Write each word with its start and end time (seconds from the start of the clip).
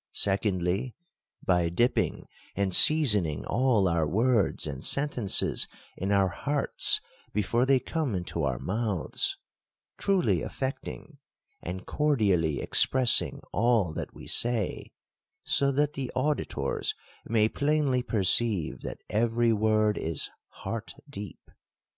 —Secondly, 0.30 0.94
by 1.42 1.70
dipping 1.70 2.26
and 2.54 2.74
seasoning 2.76 3.46
all 3.46 3.88
our 3.88 4.06
words 4.06 4.66
and 4.66 4.84
sentences 4.84 5.66
in 5.96 6.12
our 6.12 6.28
hearts 6.28 7.00
before 7.32 7.64
they 7.64 7.80
come 7.80 8.14
into 8.14 8.42
our 8.42 8.58
mouths; 8.58 9.38
truly 9.96 10.42
affecting, 10.42 11.16
and 11.62 11.86
cordially 11.86 12.60
express 12.60 13.22
ing 13.22 13.40
all 13.50 13.94
that 13.94 14.12
we 14.12 14.26
say: 14.26 14.92
so 15.42 15.72
that 15.72 15.94
the 15.94 16.12
auditors 16.14 16.94
may 17.24 17.48
plainly 17.48 18.02
perceive 18.02 18.80
that 18.80 19.00
every 19.08 19.54
word 19.54 19.96
is 19.96 20.28
heart 20.50 20.92
deep. 21.08 21.50